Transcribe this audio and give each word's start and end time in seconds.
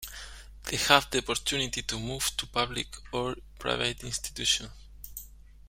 They 0.63 0.77
have 0.77 1.11
the 1.11 1.19
opportunity 1.19 1.83
to 1.83 1.99
move 1.99 2.35
to 2.37 2.47
public 2.47 2.87
or 3.13 3.35
private 3.59 4.03
institutions. 4.03 4.71